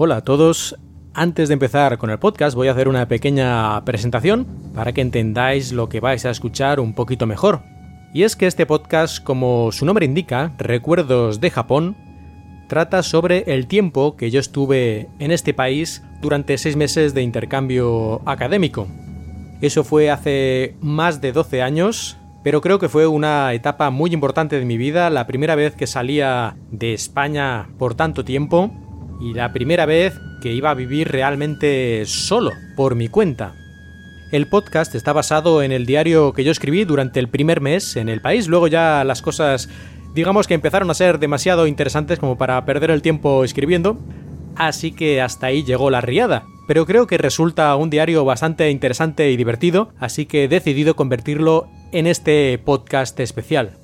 [0.00, 0.76] Hola a todos.
[1.12, 5.72] Antes de empezar con el podcast voy a hacer una pequeña presentación para que entendáis
[5.72, 7.62] lo que vais a escuchar un poquito mejor.
[8.14, 11.96] Y es que este podcast, como su nombre indica, Recuerdos de Japón,
[12.68, 18.22] trata sobre el tiempo que yo estuve en este país durante seis meses de intercambio
[18.24, 18.86] académico.
[19.60, 24.60] Eso fue hace más de 12 años, pero creo que fue una etapa muy importante
[24.60, 28.70] de mi vida, la primera vez que salía de España por tanto tiempo
[29.20, 33.54] y la primera vez que iba a vivir realmente solo, por mi cuenta.
[34.30, 38.08] El podcast está basado en el diario que yo escribí durante el primer mes en
[38.08, 39.68] el país, luego ya las cosas
[40.14, 43.98] digamos que empezaron a ser demasiado interesantes como para perder el tiempo escribiendo,
[44.56, 46.44] así que hasta ahí llegó la riada.
[46.66, 51.68] Pero creo que resulta un diario bastante interesante y divertido, así que he decidido convertirlo
[51.92, 53.78] en este podcast especial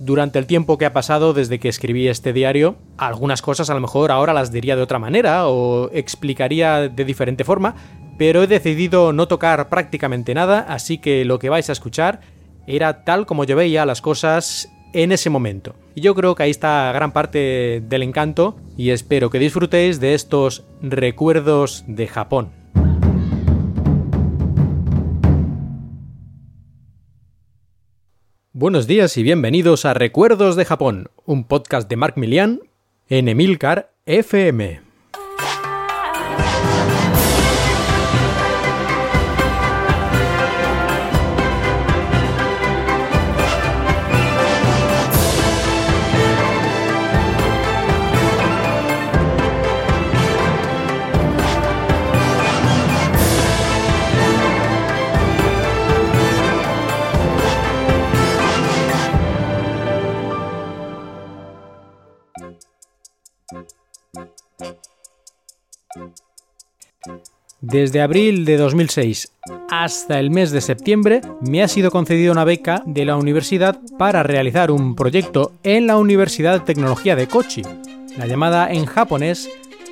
[0.00, 3.80] durante el tiempo que ha pasado desde que escribí este diario, algunas cosas a lo
[3.80, 7.74] mejor ahora las diría de otra manera o explicaría de diferente forma,
[8.18, 12.20] pero he decidido no tocar prácticamente nada, así que lo que vais a escuchar
[12.66, 15.74] era tal como yo veía las cosas en ese momento.
[15.94, 20.14] Y yo creo que ahí está gran parte del encanto y espero que disfrutéis de
[20.14, 22.63] estos recuerdos de Japón.
[28.64, 32.60] Buenos días y bienvenidos a Recuerdos de Japón, un podcast de Mark Milian
[33.10, 34.93] en Emilcar FM.
[67.60, 69.32] Desde abril de 2006
[69.70, 74.22] hasta el mes de septiembre me ha sido concedida una beca de la universidad para
[74.22, 77.62] realizar un proyecto en la Universidad de Tecnología de Kochi,
[78.18, 79.48] la llamada en japonés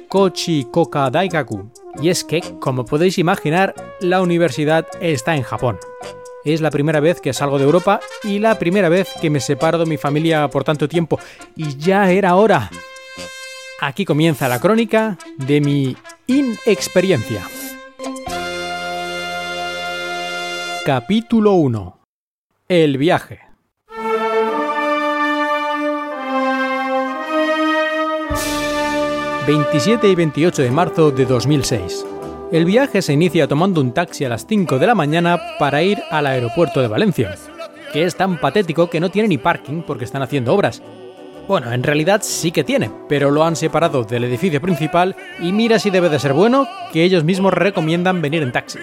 [0.09, 1.71] Kochi Koka Daigaku.
[2.01, 5.79] Y es que, como podéis imaginar, la universidad está en Japón.
[6.45, 9.79] Es la primera vez que salgo de Europa y la primera vez que me separo
[9.79, 11.19] de mi familia por tanto tiempo.
[11.57, 12.71] Y ya era hora.
[13.85, 15.97] Aquí comienza la crónica de mi
[16.29, 17.43] inexperiencia.
[20.87, 21.99] Capítulo 1.
[22.69, 23.41] El viaje.
[29.49, 32.07] ...27 y 28 de marzo de 2006.
[32.53, 35.99] El viaje se inicia tomando un taxi a las 5 de la mañana para ir
[36.13, 37.35] al aeropuerto de Valencia,
[37.93, 40.81] que es tan patético que no tiene ni parking porque están haciendo obras.
[41.49, 45.79] Bueno, en realidad sí que tiene, pero lo han separado del edificio principal y mira
[45.79, 48.79] si debe de ser bueno que ellos mismos recomiendan venir en taxi.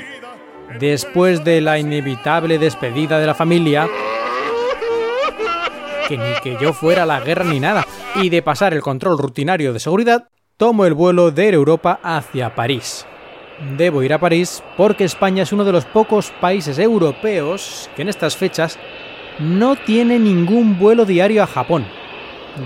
[0.80, 3.88] Después de la inevitable despedida de la familia,
[6.08, 9.18] que ni que yo fuera a la guerra ni nada, y de pasar el control
[9.18, 10.28] rutinario de seguridad,
[10.58, 13.06] tomo el vuelo de Europa hacia París.
[13.78, 18.10] Debo ir a París porque España es uno de los pocos países europeos que en
[18.10, 18.78] estas fechas
[19.40, 21.86] no tiene ningún vuelo diario a Japón.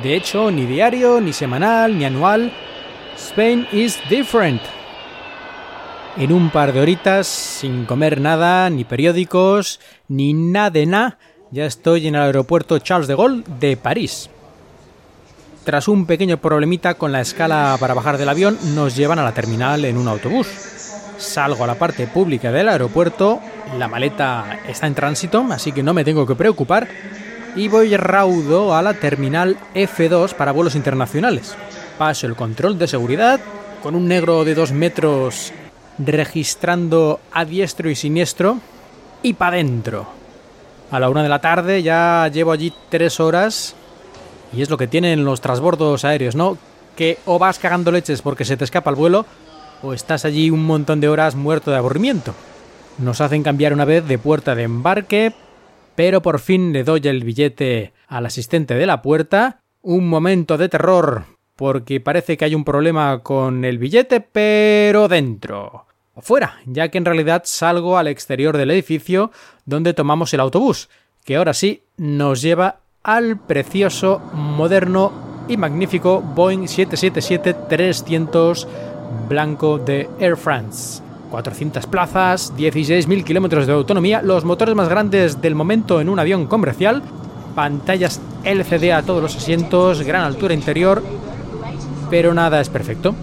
[0.02, 2.52] De hecho, ni diario, ni semanal, ni anual.
[3.18, 4.62] Spain is different.
[6.18, 11.18] En un par de horitas, sin comer nada, ni periódicos, ni nada de nada,
[11.52, 14.30] ya estoy en el aeropuerto Charles de Gaulle de París.
[15.64, 19.34] Tras un pequeño problemita con la escala para bajar del avión, nos llevan a la
[19.34, 20.48] terminal en un autobús.
[21.18, 23.40] Salgo a la parte pública del aeropuerto,
[23.78, 26.88] la maleta está en tránsito, así que no me tengo que preocupar,
[27.56, 31.56] y voy raudo a la terminal F2 para vuelos internacionales.
[31.98, 33.40] Paso el control de seguridad,
[33.82, 35.54] con un negro de dos metros
[36.00, 38.60] registrando a diestro y siniestro
[39.22, 40.08] y para adentro.
[40.92, 43.76] A la una de la tarde ya llevo allí tres horas
[44.52, 46.58] y es lo que tienen los transbordos aéreos, ¿no?
[46.96, 49.26] Que o vas cagando leches porque se te escapa el vuelo
[49.82, 52.34] o estás allí un montón de horas muerto de aburrimiento.
[53.00, 55.34] Nos hacen cambiar una vez de puerta de embarque,
[55.96, 59.62] pero por fin le doy el billete al asistente de la puerta.
[59.82, 61.26] Un momento de terror
[61.56, 65.86] porque parece que hay un problema con el billete, pero dentro.
[66.18, 69.32] Fuera, ya que en realidad salgo al exterior del edificio
[69.66, 70.90] donde tomamos el autobús,
[71.24, 78.68] que ahora sí nos lleva al precioso, moderno y magnífico Boeing 777-300
[79.28, 81.04] blanco de Air France.
[81.34, 86.46] 400 plazas, 16.000 kilómetros de autonomía, los motores más grandes del momento en un avión
[86.46, 87.02] comercial,
[87.56, 91.02] pantallas LCD a todos los asientos, gran altura interior,
[92.12, 93.16] pero nada es perfecto.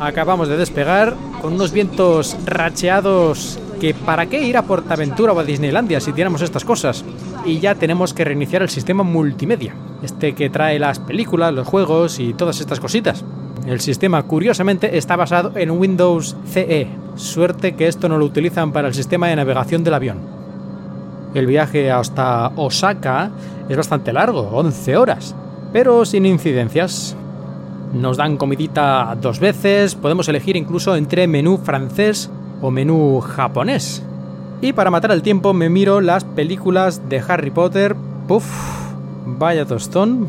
[0.00, 5.44] Acabamos de despegar con unos vientos racheados que para qué ir a Portaventura o a
[5.44, 7.04] Disneylandia si tenemos estas cosas.
[7.44, 9.72] Y ya tenemos que reiniciar el sistema multimedia,
[10.02, 13.24] este que trae las películas, los juegos y todas estas cositas.
[13.64, 16.88] El sistema, curiosamente, está basado en Windows CE.
[17.16, 20.18] Suerte que esto no lo utilizan para el sistema de navegación del avión.
[21.34, 23.30] El viaje hasta Osaka
[23.68, 25.34] es bastante largo, 11 horas,
[25.72, 27.16] pero sin incidencias.
[27.92, 32.30] Nos dan comidita dos veces, podemos elegir incluso entre menú francés
[32.62, 34.02] o menú japonés.
[34.60, 38.46] Y para matar el tiempo me miro las películas de Harry Potter, puff,
[39.26, 40.28] vaya tostón,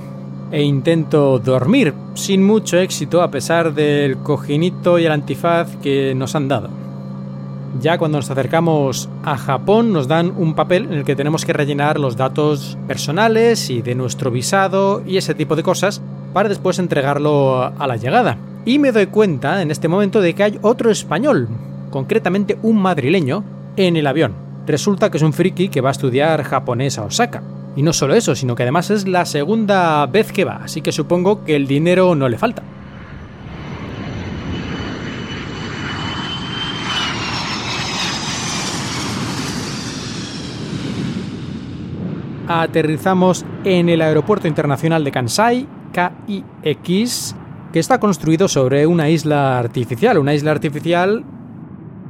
[0.51, 6.35] e intento dormir, sin mucho éxito a pesar del cojinito y el antifaz que nos
[6.35, 6.69] han dado.
[7.81, 11.53] Ya cuando nos acercamos a Japón nos dan un papel en el que tenemos que
[11.53, 16.01] rellenar los datos personales y de nuestro visado y ese tipo de cosas
[16.33, 18.37] para después entregarlo a la llegada.
[18.65, 21.47] Y me doy cuenta en este momento de que hay otro español,
[21.89, 23.43] concretamente un madrileño,
[23.75, 24.33] en el avión.
[24.65, 27.41] Resulta que es un friki que va a estudiar japonés a Osaka.
[27.77, 30.91] Y no solo eso, sino que además es la segunda vez que va, así que
[30.91, 32.63] supongo que el dinero no le falta.
[42.47, 47.35] Aterrizamos en el Aeropuerto Internacional de Kansai, KIX,
[47.71, 51.23] que está construido sobre una isla artificial, una isla artificial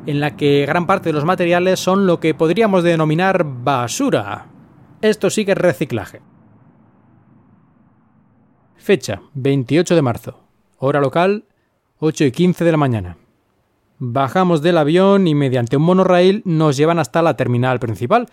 [0.05, 4.45] en la que gran parte de los materiales son lo que podríamos denominar basura.
[5.01, 6.21] Esto sí que es reciclaje.
[8.77, 10.43] Fecha 28 de marzo.
[10.79, 11.45] Hora local
[11.99, 13.17] 8 y 15 de la mañana.
[13.99, 18.27] Bajamos del avión y mediante un monorail nos llevan hasta la terminal principal,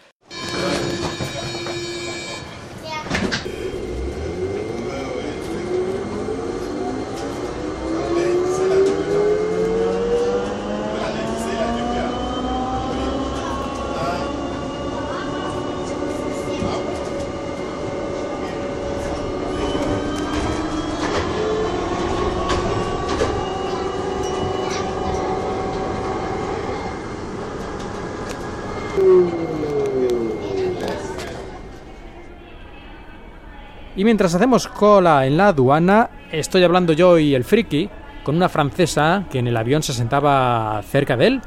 [34.04, 37.88] Y mientras hacemos cola en la aduana, estoy hablando yo y el friki
[38.22, 41.40] con una francesa que en el avión se sentaba cerca de él.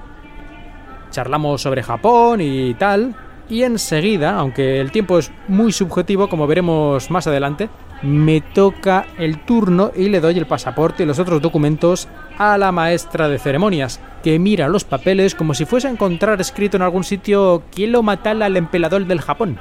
[1.11, 3.15] Charlamos sobre Japón y tal.
[3.47, 7.69] Y enseguida, aunque el tiempo es muy subjetivo, como veremos más adelante,
[8.01, 12.07] me toca el turno y le doy el pasaporte y los otros documentos
[12.39, 16.77] a la maestra de ceremonias, que mira los papeles como si fuese a encontrar escrito
[16.77, 19.59] en algún sitio quién lo matala al emperador del Japón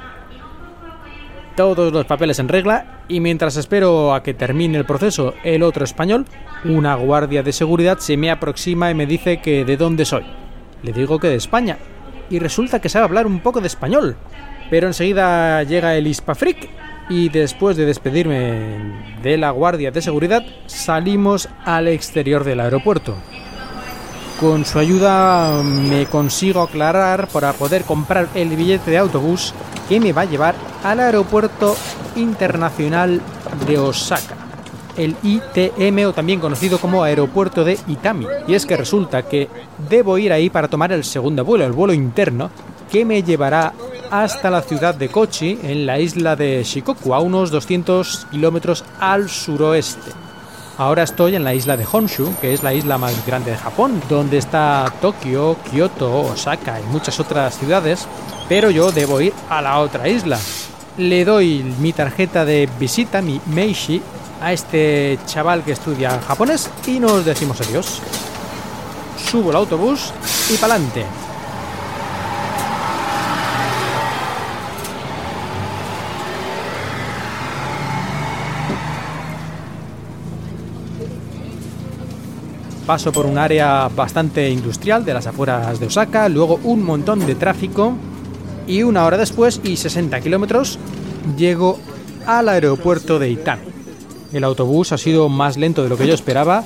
[1.57, 5.83] todos los papeles en regla y mientras espero a que termine el proceso el otro
[5.83, 6.25] español,
[6.63, 10.23] una guardia de seguridad se me aproxima y me dice que de dónde soy.
[10.83, 11.79] Le digo que de España
[12.29, 14.15] y resulta que sabe hablar un poco de español.
[14.69, 16.69] Pero enseguida llega el Hispafric
[17.09, 23.15] y después de despedirme de la guardia de seguridad salimos al exterior del aeropuerto.
[24.39, 29.55] Con su ayuda me consigo aclarar para poder comprar el billete de autobús
[29.89, 30.53] que me va a llevar
[30.83, 31.75] al aeropuerto
[32.15, 33.21] internacional
[33.67, 34.35] de Osaka,
[34.97, 38.25] el ITM o también conocido como aeropuerto de Itami.
[38.47, 39.47] Y es que resulta que
[39.89, 42.49] debo ir ahí para tomar el segundo vuelo, el vuelo interno,
[42.91, 43.73] que me llevará
[44.09, 49.29] hasta la ciudad de Kochi, en la isla de Shikoku, a unos 200 kilómetros al
[49.29, 50.26] suroeste.
[50.77, 53.99] Ahora estoy en la isla de Honshu, que es la isla más grande de Japón,
[54.07, 58.07] donde está Tokio, Kioto, Osaka y muchas otras ciudades,
[58.47, 60.37] pero yo debo ir a la otra isla.
[60.97, 63.99] Le doy mi tarjeta de visita, mi Meishi,
[64.39, 67.99] a este chaval que estudia japonés y nos decimos adiós.
[69.31, 70.13] Subo el autobús
[70.53, 71.26] y pa'lante.
[82.87, 87.35] Paso por un área bastante industrial de las afueras de Osaka, luego un montón de
[87.35, 87.93] tráfico
[88.65, 90.79] y una hora después y 60 kilómetros
[91.37, 91.77] llego
[92.25, 93.63] al aeropuerto de Itami.
[94.31, 96.63] El autobús ha sido más lento de lo que yo esperaba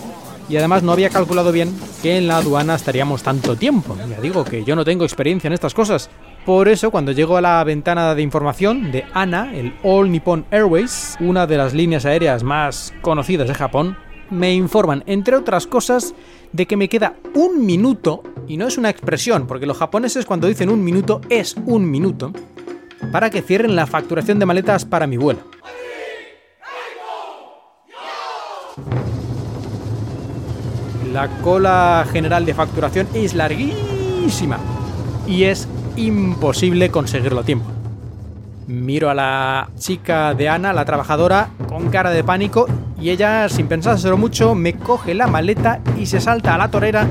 [0.47, 3.97] y además no había calculado bien que en la aduana estaríamos tanto tiempo.
[4.07, 6.11] Ya digo que yo no tengo experiencia en estas cosas.
[6.45, 11.17] Por eso, cuando llego a la ventana de información de ANA, el All Nippon Airways,
[11.19, 13.97] una de las líneas aéreas más conocidas de Japón,
[14.31, 16.15] me informan, entre otras cosas,
[16.51, 20.47] de que me queda un minuto, y no es una expresión, porque los japoneses cuando
[20.47, 22.31] dicen un minuto es un minuto,
[23.11, 25.41] para que cierren la facturación de maletas para mi vuelo.
[31.11, 34.59] La cola general de facturación es larguísima
[35.27, 37.80] y es imposible conseguirlo a tiempo.
[38.71, 42.67] Miro a la chica de Ana, la trabajadora, con cara de pánico
[43.01, 47.05] y ella, sin pensárselo mucho, me coge la maleta y se salta a la torera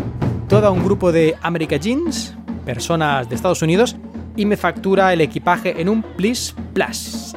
[0.48, 3.94] todo un grupo de America Jeans, personas de Estados Unidos,
[4.36, 7.36] y me factura el equipaje en un Please Plus.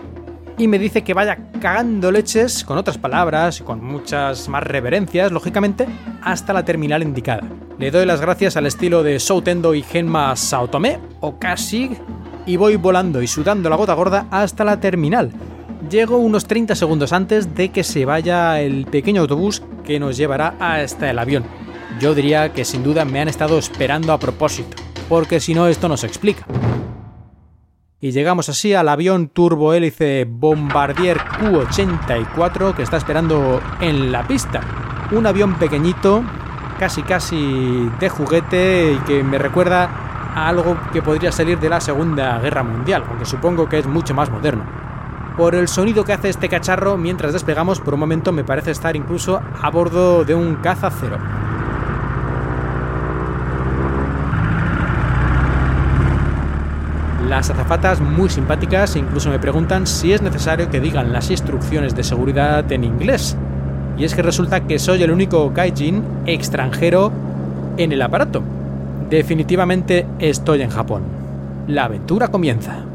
[0.58, 5.86] Y me dice que vaya cagando leches, con otras palabras, con muchas más reverencias, lógicamente,
[6.22, 7.44] hasta la terminal indicada.
[7.78, 12.00] Le doy las gracias al estilo de Soutendo y Genma Saotome, o Kasig,
[12.46, 15.32] y voy volando y sudando la gota gorda hasta la terminal.
[15.90, 20.56] Llego unos 30 segundos antes de que se vaya el pequeño autobús que nos llevará
[20.60, 21.44] hasta el avión.
[22.00, 24.78] Yo diría que sin duda me han estado esperando a propósito,
[25.10, 26.46] porque si no esto no se explica
[28.04, 34.60] y llegamos así al avión turbohélice Bombardier Q-84 que está esperando en la pista.
[35.14, 36.22] Un avión pequeñito,
[36.78, 40.03] casi casi de juguete y que me recuerda
[40.36, 44.30] algo que podría salir de la Segunda Guerra Mundial, aunque supongo que es mucho más
[44.30, 44.64] moderno.
[45.38, 48.96] Por el sonido que hace este cacharro mientras despegamos, por un momento me parece estar
[48.96, 51.18] incluso a bordo de un caza cero.
[57.28, 62.04] Las azafatas muy simpáticas incluso me preguntan si es necesario que digan las instrucciones de
[62.04, 63.36] seguridad en inglés.
[63.98, 67.12] Y es que resulta que soy el único gaijin extranjero
[67.78, 68.44] en el aparato.
[69.14, 71.04] Definitivamente estoy en Japón.
[71.68, 72.93] La aventura comienza.